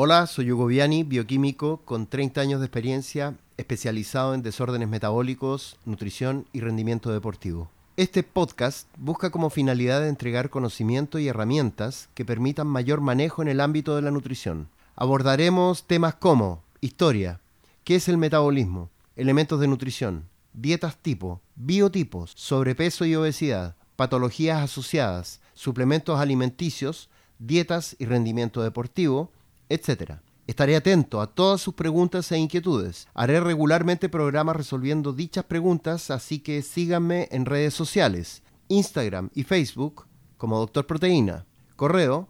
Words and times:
Hola, 0.00 0.28
soy 0.28 0.52
Hugo 0.52 0.66
Viani, 0.66 1.02
bioquímico 1.02 1.78
con 1.84 2.06
30 2.06 2.40
años 2.40 2.60
de 2.60 2.66
experiencia, 2.66 3.34
especializado 3.56 4.32
en 4.32 4.42
desórdenes 4.42 4.88
metabólicos, 4.88 5.76
nutrición 5.84 6.46
y 6.52 6.60
rendimiento 6.60 7.10
deportivo. 7.10 7.68
Este 7.96 8.22
podcast 8.22 8.86
busca 8.96 9.30
como 9.30 9.50
finalidad 9.50 10.06
entregar 10.06 10.50
conocimiento 10.50 11.18
y 11.18 11.26
herramientas 11.26 12.10
que 12.14 12.24
permitan 12.24 12.68
mayor 12.68 13.00
manejo 13.00 13.42
en 13.42 13.48
el 13.48 13.60
ámbito 13.60 13.96
de 13.96 14.02
la 14.02 14.12
nutrición. 14.12 14.68
Abordaremos 14.94 15.82
temas 15.82 16.14
como 16.14 16.62
historia, 16.80 17.40
qué 17.82 17.96
es 17.96 18.08
el 18.08 18.18
metabolismo, 18.18 18.90
elementos 19.16 19.58
de 19.58 19.66
nutrición, 19.66 20.28
dietas 20.52 20.96
tipo, 20.96 21.40
biotipos, 21.56 22.30
sobrepeso 22.36 23.04
y 23.04 23.16
obesidad, 23.16 23.74
patologías 23.96 24.62
asociadas, 24.62 25.40
suplementos 25.54 26.20
alimenticios, 26.20 27.08
dietas 27.40 27.96
y 27.98 28.06
rendimiento 28.06 28.62
deportivo, 28.62 29.32
etc. 29.68 30.14
Estaré 30.46 30.76
atento 30.76 31.20
a 31.20 31.26
todas 31.26 31.60
sus 31.60 31.74
preguntas 31.74 32.32
e 32.32 32.38
inquietudes. 32.38 33.06
Haré 33.14 33.40
regularmente 33.40 34.08
programas 34.08 34.56
resolviendo 34.56 35.12
dichas 35.12 35.44
preguntas, 35.44 36.10
así 36.10 36.38
que 36.38 36.62
síganme 36.62 37.28
en 37.30 37.44
redes 37.44 37.74
sociales, 37.74 38.42
Instagram 38.68 39.30
y 39.34 39.42
Facebook 39.42 40.06
como 40.38 40.58
Doctor 40.58 40.86
Proteína. 40.86 41.44
Correo 41.76 42.28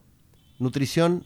nutrición 0.58 1.24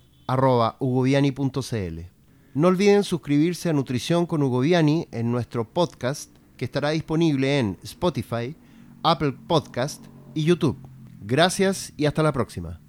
No 2.54 2.68
olviden 2.68 3.02
suscribirse 3.04 3.70
a 3.70 3.72
Nutrición 3.72 4.26
con 4.26 4.42
Hugo 4.42 4.60
Viani 4.60 5.08
en 5.10 5.32
nuestro 5.32 5.64
podcast 5.64 6.36
que 6.58 6.66
estará 6.66 6.90
disponible 6.90 7.58
en 7.58 7.78
Spotify, 7.82 8.54
Apple 9.02 9.32
Podcast 9.48 10.04
y 10.34 10.44
YouTube. 10.44 10.78
Gracias 11.22 11.92
y 11.96 12.04
hasta 12.04 12.22
la 12.22 12.32
próxima. 12.32 12.81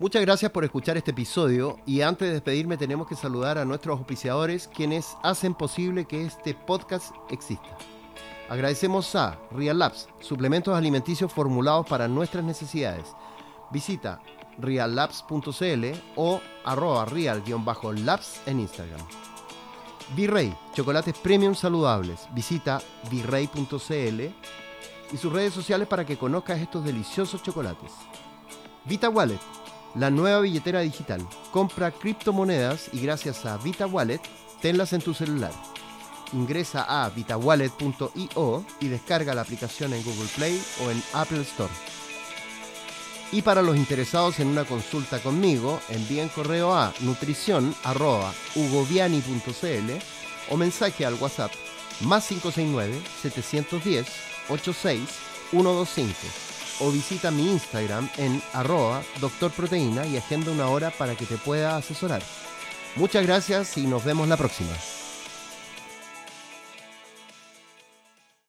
Muchas 0.00 0.22
gracias 0.22 0.50
por 0.50 0.64
escuchar 0.64 0.96
este 0.96 1.10
episodio 1.10 1.76
y 1.84 2.00
antes 2.00 2.26
de 2.26 2.32
despedirme 2.32 2.78
tenemos 2.78 3.06
que 3.06 3.14
saludar 3.14 3.58
a 3.58 3.66
nuestros 3.66 3.98
auspiciadores 3.98 4.66
quienes 4.66 5.14
hacen 5.22 5.52
posible 5.52 6.06
que 6.06 6.24
este 6.24 6.54
podcast 6.54 7.14
exista. 7.28 7.76
Agradecemos 8.48 9.14
a 9.14 9.38
Real 9.50 9.78
Labs, 9.78 10.08
suplementos 10.20 10.74
alimenticios 10.74 11.30
formulados 11.30 11.86
para 11.86 12.08
nuestras 12.08 12.42
necesidades. 12.42 13.08
Visita 13.70 14.22
reallabs.cl 14.58 15.84
o 16.16 16.40
arroba 16.64 17.04
real-labs 17.04 18.40
en 18.46 18.60
Instagram. 18.60 19.06
Virrey, 20.16 20.56
chocolates 20.72 21.18
premium 21.18 21.54
saludables. 21.54 22.26
Visita 22.32 22.80
virrey.cl 23.10 24.20
y 25.12 25.16
sus 25.18 25.30
redes 25.30 25.52
sociales 25.52 25.86
para 25.86 26.06
que 26.06 26.16
conozcas 26.16 26.58
estos 26.58 26.86
deliciosos 26.86 27.42
chocolates. 27.42 27.92
Vita 28.86 29.10
Wallet 29.10 29.59
la 29.94 30.10
nueva 30.10 30.40
billetera 30.40 30.80
digital. 30.80 31.26
Compra 31.50 31.90
criptomonedas 31.90 32.90
y 32.92 33.00
gracias 33.00 33.46
a 33.46 33.56
Vita 33.58 33.86
Wallet, 33.86 34.20
tenlas 34.60 34.92
en 34.92 35.00
tu 35.00 35.14
celular. 35.14 35.52
Ingresa 36.32 36.84
a 36.88 37.08
vitawallet.io 37.10 38.64
y 38.80 38.88
descarga 38.88 39.34
la 39.34 39.42
aplicación 39.42 39.92
en 39.92 40.02
Google 40.04 40.28
Play 40.36 40.62
o 40.84 40.90
en 40.90 41.02
Apple 41.12 41.42
Store. 41.42 41.72
Y 43.32 43.42
para 43.42 43.62
los 43.62 43.76
interesados 43.76 44.40
en 44.40 44.48
una 44.48 44.64
consulta 44.64 45.20
conmigo, 45.20 45.80
envíen 45.88 46.28
correo 46.28 46.74
a 46.74 46.92
nutrición.ugoviani.cl 47.00 49.92
o 50.50 50.56
mensaje 50.56 51.06
al 51.06 51.14
WhatsApp 51.14 51.52
más 52.00 52.26
569 52.26 53.00
710 53.22 54.08
86 54.48 55.08
125 55.50 56.49
o 56.80 56.90
visita 56.90 57.30
mi 57.30 57.50
Instagram 57.50 58.08
en 58.16 58.42
arroba 58.52 59.02
doctorproteína 59.20 60.06
y 60.06 60.16
agenda 60.16 60.50
una 60.50 60.68
hora 60.68 60.90
para 60.90 61.14
que 61.14 61.26
te 61.26 61.36
pueda 61.36 61.76
asesorar. 61.76 62.22
Muchas 62.96 63.24
gracias 63.24 63.78
y 63.78 63.86
nos 63.86 64.04
vemos 64.04 64.28
la 64.28 64.36
próxima. 64.36 64.72